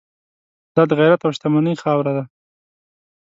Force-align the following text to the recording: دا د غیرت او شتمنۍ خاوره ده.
دا 0.75 0.83
د 0.89 0.91
غیرت 0.99 1.21
او 1.25 1.31
شتمنۍ 1.35 1.75
خاوره 1.83 2.11
ده. 2.17 2.23